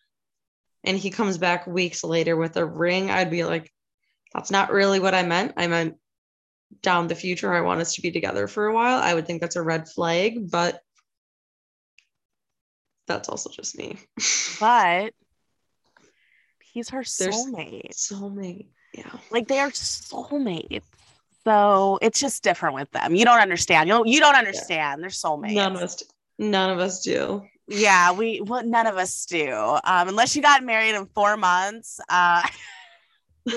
[0.83, 3.71] and he comes back weeks later with a ring, I'd be like,
[4.33, 5.53] that's not really what I meant.
[5.57, 5.95] I meant
[6.81, 8.99] down the future, I want us to be together for a while.
[8.99, 10.79] I would think that's a red flag, but
[13.07, 13.97] that's also just me.
[14.59, 15.13] but
[16.63, 17.91] he's her There's- soulmate.
[17.95, 18.67] Soulmate.
[18.93, 19.11] Yeah.
[19.29, 20.81] Like they are soulmates.
[21.45, 23.15] So it's just different with them.
[23.15, 23.87] You don't understand.
[23.87, 25.01] You don't, you don't understand.
[25.01, 25.53] They're soulmates.
[25.55, 26.03] None of us
[26.39, 27.43] none of us do.
[27.67, 29.51] Yeah, we well, none of us do.
[29.51, 31.99] Um, unless you got married in four months.
[32.09, 32.41] Uh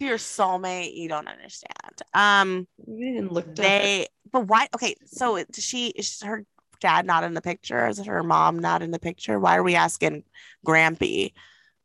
[0.00, 1.72] your soulmate, you don't understand.
[2.14, 4.68] Um, We didn't look they, but why?
[4.74, 6.44] Okay, so it- does she is her
[6.80, 7.86] dad not in the picture?
[7.88, 9.40] Is her mom not in the picture?
[9.40, 10.22] Why are we asking
[10.64, 11.32] Grampy?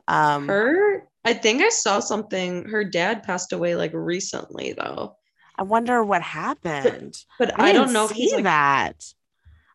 [0.07, 1.07] Um, her.
[1.25, 2.65] I think I saw something.
[2.67, 5.15] Her dad passed away like recently though,
[5.57, 7.15] I wonder what happened.
[7.39, 8.43] but I, I, don't know if see he's like.
[8.43, 9.05] that.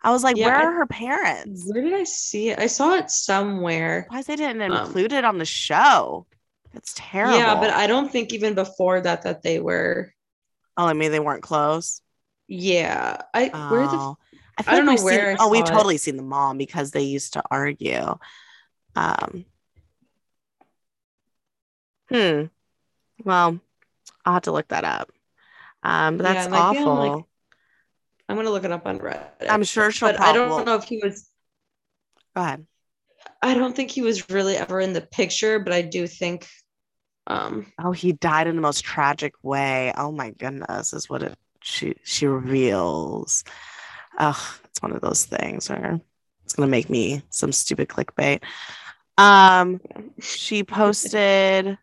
[0.02, 1.64] I was like, Yeah, where I- are her parents?
[1.66, 2.58] Where did I see it?
[2.58, 4.06] I saw it somewhere.
[4.10, 6.26] Why they didn't Um, include it on the show?
[6.74, 7.38] That's terrible.
[7.38, 10.12] Yeah, but I don't think even before that that they were.
[10.76, 12.02] oh, I mean they weren't close.
[12.46, 14.18] Yeah, I where the Oh.
[14.58, 15.66] I, I don't know seen- where I oh, we've it.
[15.66, 18.16] totally seen the mom because they used to argue.
[18.94, 19.44] Um.
[22.10, 22.44] Hmm.
[23.24, 23.60] Well,
[24.24, 25.10] I'll have to look that up.
[25.82, 26.94] Um, but that's it might be on, awful.
[26.94, 27.24] like,
[28.28, 29.46] I'm gonna look it up on Reddit.
[29.48, 31.28] I'm sure she'll but I don't know if he was.
[32.34, 32.66] Go ahead.
[33.42, 36.48] I don't think he was really ever in the picture, but I do think.
[37.26, 37.72] Um.
[37.82, 39.92] Oh, he died in the most tragic way.
[39.96, 43.44] Oh my goodness, is what it she she reveals.
[44.18, 46.00] Ugh, it's one of those things where
[46.44, 48.42] it's gonna make me some stupid clickbait.
[49.16, 49.80] Um,
[50.20, 51.78] she posted.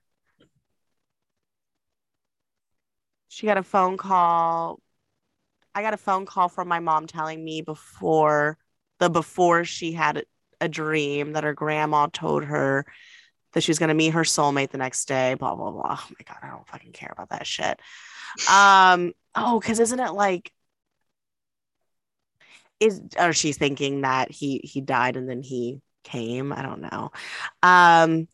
[3.36, 4.80] She got a phone call.
[5.74, 8.58] I got a phone call from my mom telling me before
[9.00, 10.24] the before she had
[10.62, 12.86] a dream that her grandma told her
[13.52, 15.98] that she was going to meet her soulmate the next day, blah, blah, blah.
[16.00, 17.78] Oh my God, I don't fucking care about that shit.
[18.50, 20.54] Um, oh, because isn't it like,
[22.80, 26.54] is, or she's thinking that he, he died and then he came.
[26.54, 27.12] I don't know.
[27.62, 28.30] Um,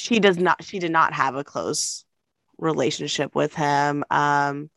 [0.00, 2.06] she does not, she did not have a close
[2.56, 4.02] relationship with him.
[4.10, 4.70] Um,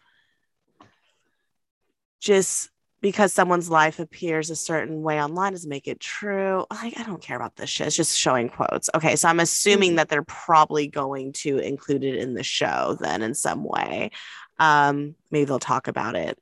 [2.20, 2.70] just
[3.02, 6.66] because someone's life appears a certain way online doesn't make it true.
[6.72, 7.88] Like, I don't care about this shit.
[7.88, 8.90] It's just showing quotes.
[8.96, 9.96] Okay, so I'm assuming Mhm.
[9.98, 14.12] that they're probably going to include it in the show then in some way.
[14.60, 16.38] Um, maybe they'll talk about it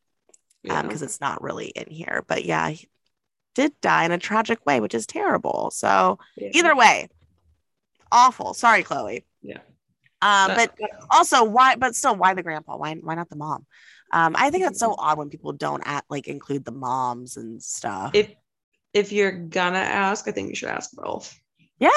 [0.64, 0.82] Yeah.
[0.84, 2.24] because it's not really in here.
[2.28, 2.88] But yeah, he
[3.56, 5.72] did die in a tragic way, which is terrible.
[5.72, 6.50] So yeah.
[6.54, 7.10] either way,
[8.12, 8.54] awful.
[8.54, 9.26] Sorry, Chloe.
[9.42, 9.60] Yeah.
[10.22, 10.76] Um, but
[11.10, 13.66] also why but still why the grandpa why why not the mom
[14.14, 15.00] um i think that's so Mm-hmm.
[15.00, 18.32] odd when people don't at like include the moms and stuff if
[18.94, 21.34] if you're gonna ask, I think you should ask both.
[21.80, 21.90] yeah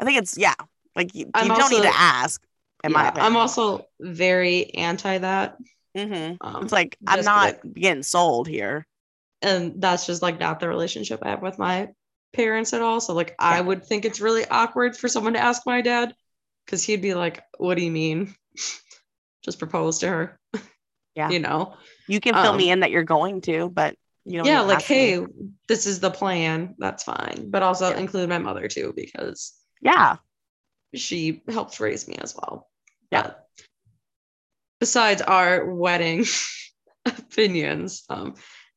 [0.00, 0.54] i think it's yeah
[0.96, 2.42] like you, you don't need to ask
[2.82, 5.56] in my opinion I'm also very anti that.
[5.96, 6.36] Mhm.
[6.40, 8.88] Um, it's like i'm not like- getting sold here
[9.40, 11.90] and that's just like not the relationship I have with my
[12.32, 13.00] parents at all.
[13.00, 16.14] So like I would think it's really awkward for someone to ask my dad
[16.66, 18.34] because he'd be like, "What do you mean?
[19.44, 20.40] just propose to her?"
[21.14, 21.30] Yeah.
[21.30, 21.74] you know.
[22.06, 24.76] you can fill Um, me in that you're going to but you don't yeah, like
[24.76, 24.96] ask me.
[24.96, 25.26] hey,
[25.66, 26.76] this is the plan.
[26.78, 27.98] That's fine, but also Yeah.
[27.98, 30.16] include my mother too because yeah
[30.94, 32.68] she helped raise me as well.
[33.10, 33.22] Yeah.
[33.22, 33.48] But
[34.80, 36.24] besides our wedding
[37.04, 38.34] opinions, um,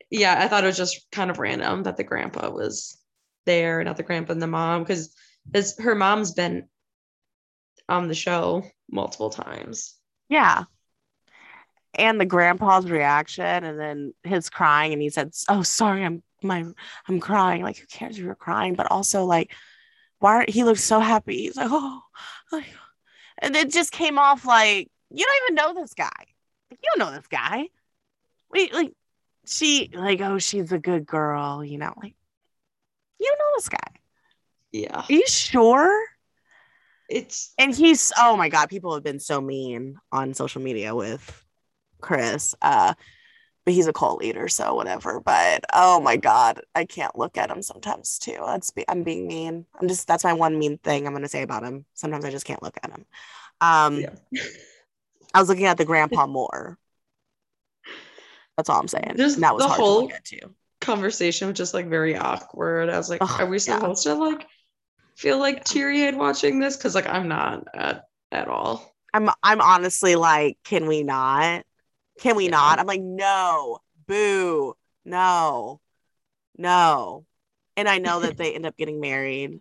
[0.09, 2.97] yeah, I thought it was just kind of random that the grandpa was
[3.45, 5.13] there, not the grandpa and the mom, because
[5.53, 6.67] his her mom's been
[7.89, 9.95] on the show multiple times.
[10.29, 10.63] Yeah.
[11.93, 16.65] And the grandpa's reaction and then his crying and he said, Oh, sorry, I'm my
[17.07, 17.63] I'm crying.
[17.63, 18.75] Like, who cares if you're crying?
[18.75, 19.51] But also like
[20.19, 21.43] why aren't he looks so happy.
[21.43, 22.01] He's like, Oh,
[23.39, 26.09] and it just came off like you don't even know this guy.
[26.69, 27.67] Like, you don't know this guy.
[28.53, 28.93] Wait, like
[29.45, 32.15] she like, oh, she's a good girl, you know, like
[33.21, 33.77] you know this guy.
[34.71, 36.05] Yeah, Are you sure?
[37.09, 41.43] it's and he's oh my god people have been so mean on social media with
[41.99, 42.93] chris uh
[43.65, 45.19] but he's a cult leader so whatever.
[45.19, 48.37] But oh my god i can't look at him sometimes too.
[48.45, 49.65] That's be- i'm being mean.
[49.79, 51.85] I'm just that's my one mean thing i'm gonna say about him.
[51.95, 53.05] Sometimes i just can't look at him.
[53.59, 54.13] Um Yeah.
[55.33, 56.77] i was looking at the grandpa more.
[58.55, 59.15] That's all i'm saying.
[59.17, 61.87] Just and that was the hard whole- to look at too conversation was just like
[61.87, 62.89] very awkward.
[62.89, 63.59] I was like, Ugh, are we yeah.
[63.59, 64.47] supposed to like
[65.15, 66.77] feel like teary eyed watching this?
[66.77, 68.95] Because like I'm not at at all.
[69.13, 71.63] I'm I'm honestly like, can we not?
[72.19, 72.51] Can we Yeah.
[72.51, 72.79] not?
[72.79, 75.81] I'm like, no, boo, no,
[76.57, 77.25] no.
[77.77, 79.59] And I know that they end up getting married.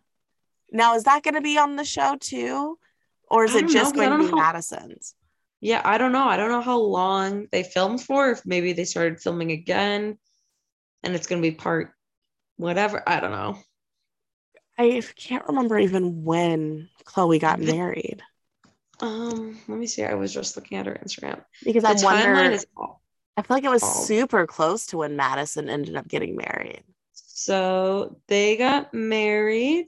[0.73, 2.79] Now, is that going to be on the show too,
[3.29, 4.33] or is it just know, 'cause going to be.
[4.33, 5.15] Madison's?
[5.61, 6.25] Yeah, I don't know.
[6.25, 8.31] I don't know how long they filmed for.
[8.31, 10.19] If maybe they started filming again,
[11.03, 11.93] and it's gonna be part
[12.57, 13.03] whatever.
[13.07, 13.59] I don't know.
[14.79, 18.23] I can't remember even when Chloe got married
[19.01, 20.05] Um, let me see.
[20.05, 21.43] I was just looking at her Instagram.
[21.65, 22.51] because The I timeline wonder.
[22.53, 23.03] is all-
[23.37, 26.83] I feel like it was all- super close to when Madison ended up getting married.
[27.13, 29.87] so they got married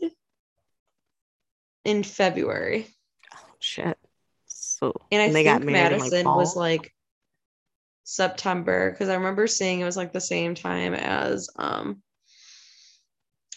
[1.84, 2.86] in February.
[3.34, 3.98] Oh shit.
[4.46, 6.94] So And I and they think got married in, like, Madison was like
[8.04, 12.02] September because I remember seeing it was like the same time as um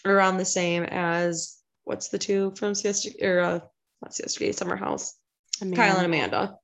[0.04, 3.60] around the same as what's the two from Siesta or uh,
[4.02, 5.16] not Siesta Summer House.
[5.74, 6.58] Kyle and Amanda.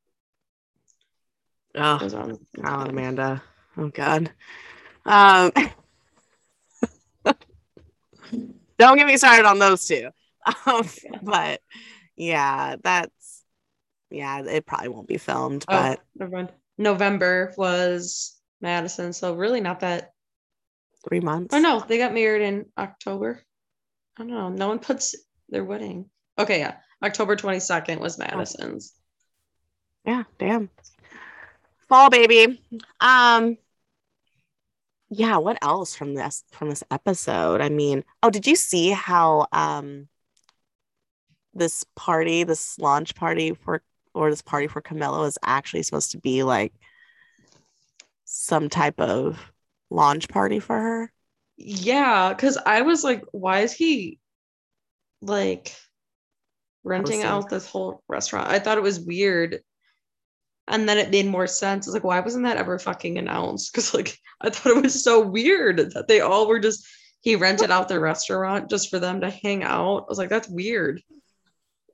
[1.74, 2.90] Oh, It was around the same Kyle and.
[2.90, 3.42] Amanda.
[3.76, 4.30] Oh god.
[5.04, 5.50] Um
[8.78, 10.10] don't get me started on those two.
[10.66, 10.88] Um,
[11.22, 11.60] but
[12.16, 13.42] yeah, that's
[14.10, 16.52] yeah, it probably won't be filmed, Oh, but never mind.
[16.82, 20.12] November was Madisson, so really not that.
[21.08, 21.54] three months.
[21.54, 23.42] Oh no, they got married in October.
[24.18, 24.48] I don't know.
[24.48, 25.14] No one puts
[25.48, 26.10] their wedding.
[26.38, 28.94] Okay, yeah, October twenty second was Madisson's.
[30.04, 30.68] Yeah, damn.
[31.88, 32.60] Fall baby.
[33.00, 33.56] Um
[35.10, 37.60] yeah, what else from this from this episode?
[37.60, 40.08] I mean, oh, did you see how um
[41.54, 43.82] this party, this launch party for
[44.14, 46.72] or this party for Camila is actually supposed to be like
[48.24, 49.52] some type of
[49.90, 51.12] launch party for her?
[51.56, 54.18] Yeah, because I was like, why is he
[55.20, 55.74] like
[56.84, 58.48] renting out this whole restaurant?
[58.48, 59.60] I thought it was weird.
[60.68, 61.86] And then it made more sense.
[61.86, 63.72] It's like, why wasn't that ever fucking announced?
[63.74, 66.86] Because like I thought it was so weird that they all were just
[67.20, 69.98] he rented out the restaurant just for them to hang out.
[69.98, 71.00] I was like, that's weird.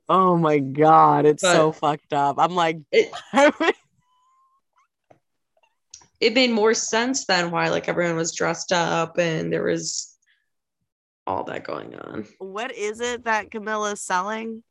[0.09, 2.37] Oh my god, it's But- so fucked up.
[2.39, 3.11] I'm like It
[6.21, 10.17] it made more sense than why like everyone was dressed up and there was
[11.27, 12.27] all that going on.
[12.39, 14.63] what is it that Camila's selling?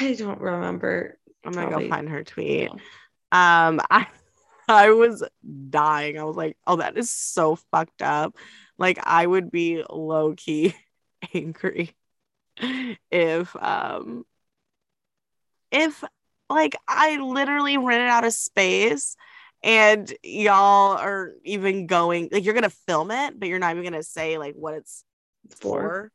[0.00, 1.18] I don't remember.
[1.44, 2.70] I'm gonna Probably- go find her tweet.
[2.70, 2.76] No.
[3.32, 4.06] Um, I
[4.68, 5.24] I was
[5.70, 6.18] dying.
[6.18, 8.36] I was like, oh, that is so fucked up.
[8.76, 10.74] Like, I would be low key
[11.34, 11.96] angry
[13.10, 14.24] if um
[15.70, 16.02] if
[16.50, 19.16] like I literally rented out a space
[19.62, 24.02] and y'all are even going like you're gonna film it, but you're not even gonna
[24.02, 25.04] say like what it's
[25.50, 26.12] For for.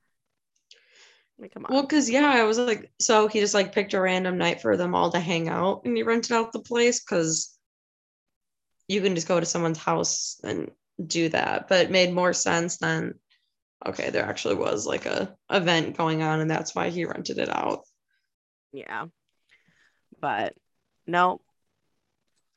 [1.40, 1.74] Like, come on.
[1.74, 4.78] Well, because yeah, I was like, so he just like picked a random night for
[4.78, 7.58] them all to hang out and he rented out the place because
[8.88, 10.72] you can just go to someone's house and
[11.06, 11.68] do that.
[11.68, 13.16] But it made more sense than
[13.86, 17.50] okay, there actually was like a event going on and that's why he rented it
[17.50, 17.82] out.
[18.72, 19.06] yeah
[20.20, 20.54] but
[21.06, 21.42] no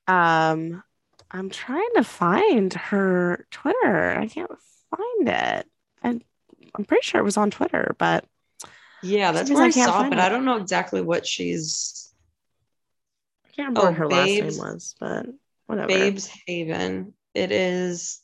[0.06, 0.82] um
[1.30, 4.50] i'm trying to find her twitter i can't
[4.90, 5.66] find it
[6.02, 6.22] and
[6.74, 8.24] i'm pretty sure it was on twitter but
[9.02, 10.18] Yeah, that's where I I, saw it, but.
[10.18, 12.12] I don't know exactly what she's
[13.44, 15.26] i can't remember Oh, what her last name was but
[15.66, 17.14] whatever Babes Haven.
[17.34, 18.20] It is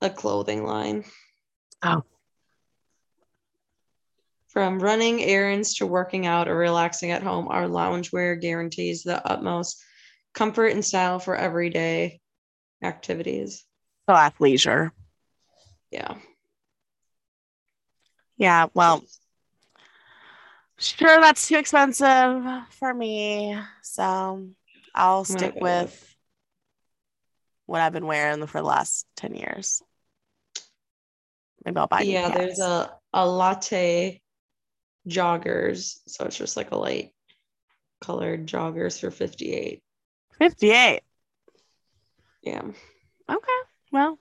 [0.00, 1.04] a clothing line.
[1.82, 2.02] Oh.
[4.48, 9.82] From running errands to working out or relaxing at home, our loungewear guarantees the utmost
[10.34, 12.20] comfort and style for everyday
[12.82, 13.64] activities.
[14.08, 14.92] so athleisure
[15.90, 16.14] Yeah.
[18.36, 19.02] yeah well
[20.78, 24.46] sure that's too expensive for me so
[24.94, 26.16] i'll stick with with-
[27.66, 29.82] what i've been wearing for the last 10 years
[31.68, 34.20] maybe i'll buy new yeah, there's a, a latte
[35.08, 35.98] joggers.
[36.06, 37.12] So it's just like a light
[38.00, 39.82] colored joggers for 58.
[40.38, 41.00] 58
[42.42, 42.62] Yeah.
[43.30, 43.52] Okay.
[43.90, 44.18] Well,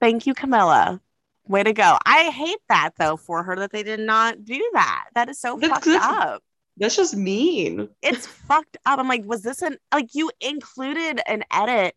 [0.00, 1.00] thank you, Camila.
[1.48, 1.96] Way to go.
[2.04, 5.06] I hate that though for her that they did not do that.
[5.14, 6.42] That is so That's- fucked that's- up.
[6.78, 7.88] That's just mean.
[8.02, 8.98] It's fucked up.
[8.98, 11.94] I'm like, was this an like you included an edit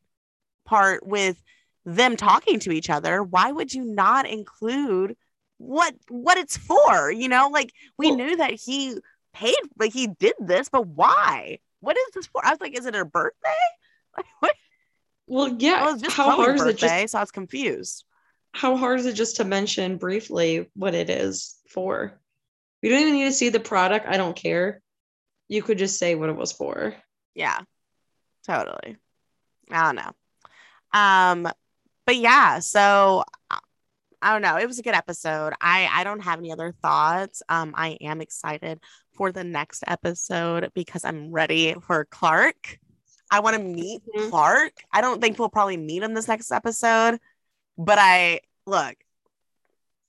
[0.65, 1.41] part with
[1.86, 3.24] them talking to each other?
[3.24, 5.15] Why would you not include
[5.58, 7.12] what what it's for?
[7.12, 8.96] You know, like we Well- knew that he
[9.34, 11.60] paid like he did this, but why?
[11.82, 12.46] What is this for?
[12.46, 13.36] I was like, is it her birthday?
[14.18, 14.56] Like what?
[15.28, 15.86] Well, yeah.
[15.86, 18.04] Well, just how hard Chloe's is it just so I was confused.
[18.54, 22.20] how hard is it just to mention briefly what it is for?
[22.82, 24.08] We don't even need to see the product.
[24.08, 24.82] I don't care.
[25.47, 26.95] You could just say what it was for.
[27.36, 27.60] Yeah,
[28.47, 28.97] totally.
[29.72, 30.12] I don't know.
[31.45, 31.53] Um,
[32.10, 33.60] but yeah, so uh,
[34.20, 34.57] I don't know.
[34.57, 35.53] It was a good episode.
[35.62, 37.43] I I don't have any other thoughts.
[37.49, 38.80] Um, I am excited
[39.14, 42.80] for the next episode because I'm ready for Clark.
[43.30, 44.32] I want to meet Mhm.
[44.32, 44.74] Clark.
[44.91, 47.20] I don't think we'll probably meet him this next episode,
[47.78, 48.95] but I look.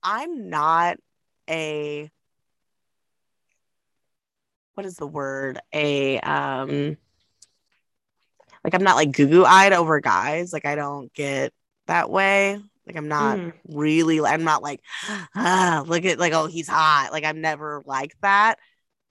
[0.02, 0.96] I'm not
[1.50, 2.10] a
[4.72, 5.60] what is the word?
[5.74, 6.96] A um
[8.64, 10.54] like I'm not like goo goo eyed over guys.
[10.54, 11.52] Like I don't get
[11.90, 12.58] that way.
[12.86, 13.52] Like I'm not Mhm.
[13.68, 14.20] really.
[14.20, 14.80] I'm not like,
[15.34, 17.10] ah, look at like oh he's hot.
[17.12, 18.58] Like I'm never like that.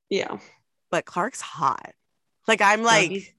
[0.09, 0.39] Yeah.
[0.89, 1.93] But Clark's hot.
[2.47, 3.29] Like I'm No, like he's-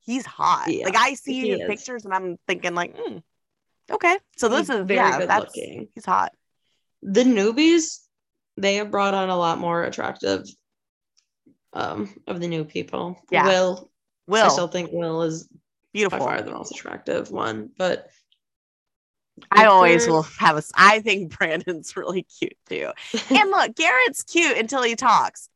[0.00, 0.68] he's hot.
[0.72, 1.66] Yeah, like I see his is.
[1.68, 3.18] pictures and I'm thinking like, hmm,
[3.90, 4.18] okay.
[4.36, 5.88] So this he's is very yeah, good that's looking.
[5.94, 6.32] he's hot.
[7.02, 8.00] The newbies,
[8.56, 10.46] they have brought on a lot more attractive
[11.74, 13.16] um of the new people.
[13.30, 13.46] Yeah.
[13.46, 13.90] Will,
[14.26, 15.48] Will I still think Will is
[15.94, 16.18] by beautiful.
[16.18, 18.08] far the most attractive one, but
[19.50, 20.62] I always will have a.
[20.74, 22.90] I think Brandon's really cute too.
[23.30, 25.48] And look, Garrett's cute until he talks.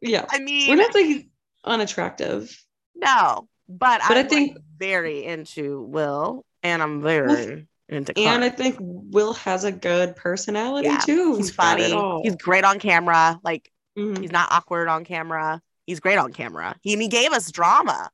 [0.00, 0.24] yeah.
[0.30, 1.26] I mean, We're not like
[1.64, 2.64] unattractive.
[2.94, 8.28] no, but, But I I'm think- like, very into Will, and I'm very into Clark.
[8.28, 11.36] And I think Will has a good personality Yeah, too.
[11.36, 11.92] he's funny.
[12.22, 13.40] He's great on camera.
[13.42, 14.20] Like Mhm.
[14.20, 15.60] he's not awkward on camera.
[15.86, 16.76] He's great on camera.
[16.82, 18.10] He and he gave us drama.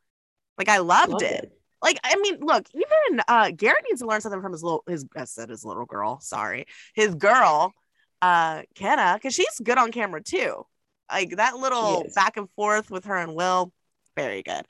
[0.57, 1.45] Like I loved Loved it.
[1.45, 1.54] it.
[1.85, 5.07] Like I mean, look, even uh Garrett needs to learn something from his little his
[5.16, 6.18] I said his little girl.
[6.20, 7.74] Sorry, his girl,
[8.22, 10.66] uh Kenna, because she's good on camera too.
[11.12, 13.72] Like that little back and forth with her and Will,
[14.16, 14.64] very good.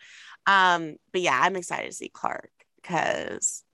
[0.46, 2.50] Um, but yeah, I'm excited to see Clark
[2.82, 3.64] because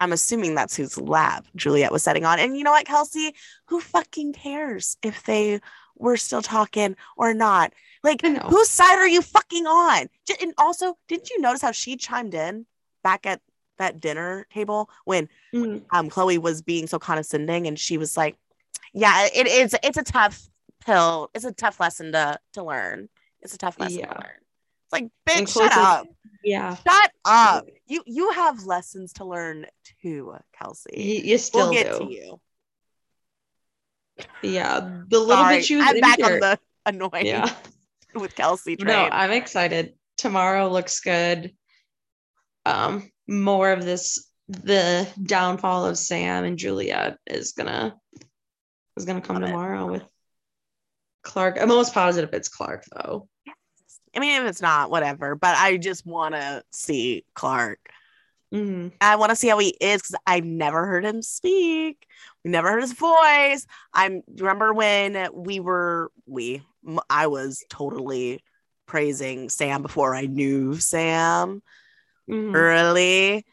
[0.00, 2.38] I'm assuming that's whose lab Juliette was setting on.
[2.38, 3.34] And you know what, Kelsey?
[3.68, 5.60] Who fucking cares if they
[5.96, 7.72] were still talking or not?
[8.04, 10.08] Like, whose side are you fucking on?
[10.26, 12.66] J- And also, didn't you notice how she chimed in
[13.02, 13.40] back at
[13.78, 15.84] that dinner table when Mhm.
[15.92, 18.36] um Chloe was being so condescending and she was like,
[18.92, 19.74] "Yeah, it is.
[19.82, 20.48] It's a tough
[20.84, 21.30] pill.
[21.34, 23.08] It's a tough lesson to to learn.
[23.40, 24.12] It's a tough lesson Yeah.
[24.12, 24.40] to learn."
[24.84, 26.06] It's like, bitch, shut up.
[26.42, 26.76] Yeah.
[26.76, 27.66] Shut up.
[27.86, 29.66] You you have lessons to learn
[30.02, 30.90] too, Kelsey.
[30.96, 31.98] You, you still we'll get do.
[32.06, 32.40] to you.
[34.42, 34.80] Yeah.
[35.08, 37.54] The little Sorry, bit was I'm back here- on the annoying Yeah.
[38.14, 38.88] with Kelsey train.
[38.88, 39.94] No, I'm excited.
[40.16, 41.54] Tomorrow looks good.
[42.66, 47.96] Um, more of this the downfall of Sam and Juliette is gonna
[48.96, 49.46] is gonna come Love it.
[49.52, 50.02] tomorrow with
[51.22, 51.58] Clark.
[51.60, 53.28] I'm almost positive it's Clark though.
[54.16, 55.34] I mean, if it's not, whatever.
[55.34, 57.78] But I just want to see Clark.
[58.52, 58.92] Mhm.
[59.00, 62.06] I want to see how he is because I've never heard him speak.
[62.44, 63.66] We never heard his voice.
[63.92, 66.62] I'm remember when we were we
[67.10, 68.42] I was totally
[68.86, 71.62] praising Sam before I knew Sam
[72.28, 72.54] Mhm.
[72.54, 73.44] early.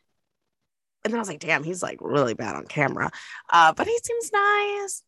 [1.03, 3.11] And then I was like, damn, he's like really bad on camera.
[3.49, 5.03] Uh, but he seems nice.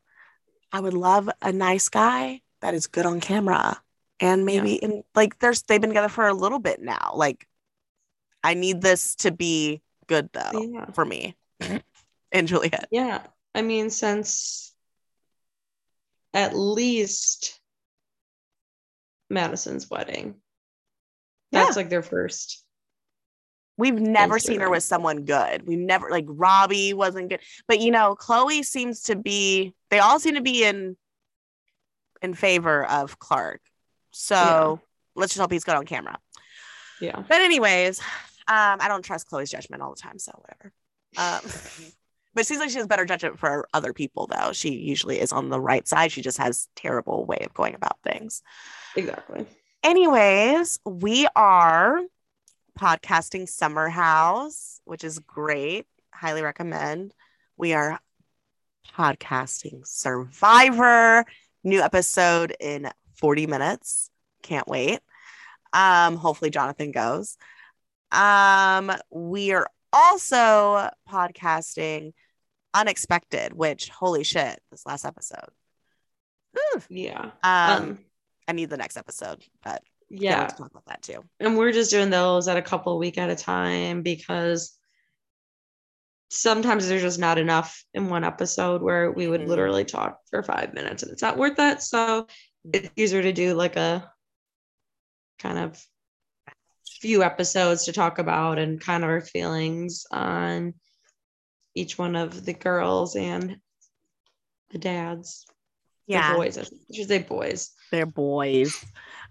[0.72, 3.82] I would love a nice guy that is good on camera.
[4.20, 7.13] And maybe in like there's they've been together for a little bit now.
[7.15, 7.47] Like
[8.43, 10.86] I need this to be good though Yeah.
[10.91, 11.36] for me
[12.32, 12.88] and Juliette.
[12.91, 13.26] Yeah.
[13.53, 14.74] I mean, since
[16.34, 17.59] at least
[19.30, 20.36] Madisson's wedding.
[21.51, 22.63] That's like their first.
[23.78, 25.67] We've never seen her with someone good.
[25.67, 27.39] We've never like Robbie wasn't good.
[27.67, 30.97] But you know, Chloe seems to be they all seem to be in
[32.21, 33.61] in favor of Clark.
[34.11, 34.75] So Yeah.
[35.15, 36.17] let's just hope he's good on camera.
[36.99, 37.21] Yeah.
[37.28, 37.99] But anyways,
[38.47, 40.73] um, I don't trust Chloe's judgment all the time, so whatever.
[41.17, 41.41] Um,
[42.34, 44.51] but it seems like she has better judgment for other people, though.
[44.53, 46.11] She usually is on the right side.
[46.11, 48.41] She just has terrible way of going about things.
[48.95, 49.45] Exactly.
[49.84, 52.01] Anyways, we are
[52.78, 55.88] podcasting Summer House, which is great.
[56.13, 57.13] Highly recommend.
[57.57, 57.99] We are
[58.95, 61.25] podcasting Survivor.
[61.63, 64.11] New episode in 40 minutes.
[64.43, 64.99] Can't wait.
[65.73, 67.38] Um, hopefully Jonathan goes.
[68.11, 72.13] Um, we are also podcasting
[72.73, 75.49] Unexpected, which holy shit, this last episode.
[76.53, 76.82] Whew.
[76.89, 77.32] Yeah.
[77.43, 77.99] Um, Um,
[78.47, 80.39] I need the next episode, but yeah, yeah.
[80.41, 81.24] let's talk about that too.
[81.39, 84.78] and we're just doing those at a couple a week at a time because
[86.30, 89.47] sometimes there's just not enough in one episode where we would Mhm.
[89.47, 91.82] literally talk for five minutes and it's not worth that.
[91.82, 92.28] So
[92.74, 94.12] it's easier to do like a
[95.39, 95.82] kind of
[96.99, 100.74] few episodes to talk about and kind of our feelings on
[101.76, 103.58] each one of the girls and
[104.72, 105.45] the dads.
[106.08, 106.58] The Yeah, boys.
[106.58, 107.72] I should say boys.
[107.91, 108.84] they're boys.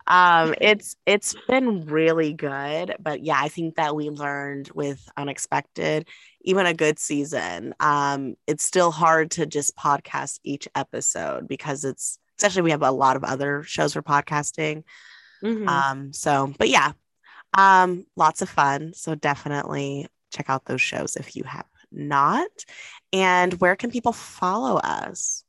[0.07, 6.09] Um, it's it's been really good, but yeah, I think that we learned with Unexpected,
[6.43, 7.75] even a good season.
[7.81, 12.91] Um, it's still hard to just podcast each episode because it's especially we have a
[12.91, 14.85] lot of other shows for podcasting.
[15.43, 15.69] Mhm.
[15.69, 16.93] Um, so but yeah,
[17.57, 18.93] um, lots of fun.
[18.95, 22.49] So definitely check out those shows if you have not.
[23.13, 25.45] And where can people follow us?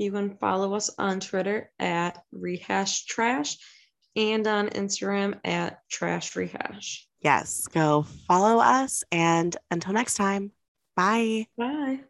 [0.00, 3.58] You can follow us on Twitter at rehash trash
[4.16, 7.06] and on Instagram at trash rehash.
[7.20, 9.04] Yes, go follow us.
[9.12, 10.52] And until next time.
[10.96, 11.48] Bye.
[11.58, 12.00] Bye.